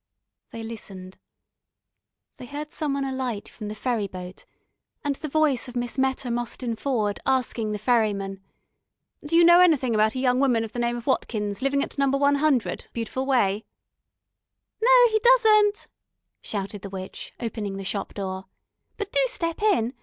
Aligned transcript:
They 0.49 0.63
listened. 0.63 1.19
They 2.37 2.47
heard 2.47 2.71
someone 2.71 3.03
alight 3.05 3.47
from 3.47 3.67
the 3.67 3.75
ferry 3.75 4.07
boat, 4.07 4.45
and 5.03 5.15
the 5.17 5.27
voice 5.27 5.67
of 5.67 5.75
Miss 5.75 5.95
Meta 5.99 6.31
Mostyn 6.31 6.75
Ford 6.75 7.19
asking 7.27 7.71
the 7.71 7.77
ferryman: 7.77 8.41
"Do 9.23 9.35
you 9.35 9.43
know 9.43 9.59
anything 9.59 9.93
about 9.93 10.15
a 10.15 10.19
young 10.19 10.39
woman 10.39 10.63
of 10.63 10.71
the 10.71 10.79
name 10.79 10.97
of 10.97 11.05
Watkins, 11.05 11.61
living 11.61 11.83
at 11.83 11.99
Number 11.99 12.17
100 12.17 12.85
Beautiful 12.93 13.27
Way" 13.27 13.63
"No, 14.83 15.07
he 15.11 15.19
doesn't," 15.19 15.87
shouted 16.41 16.81
the 16.81 16.89
witch, 16.89 17.33
opening 17.39 17.77
the 17.77 17.83
shop 17.83 18.15
door. 18.15 18.45
"But 18.97 19.11
do 19.11 19.19
step 19.27 19.61
in. 19.61 19.93